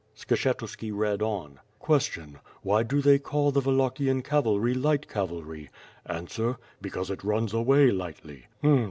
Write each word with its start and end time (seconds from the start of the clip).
Skshetuski 0.17 0.91
read 0.91 1.21
on: 1.21 1.59
Question: 1.77 2.39
"Why 2.63 2.81
do 2.81 3.03
they 3.03 3.19
call 3.19 3.51
the 3.51 3.59
Wallachian 3.61 4.23
cavalry 4.23 4.73
light 4.73 5.07
cavalry?" 5.07 5.69
Answer: 6.07 6.57
"Because 6.81 7.11
it 7.11 7.23
runs 7.23 7.53
away 7.53 7.91
lightly. 7.91 8.47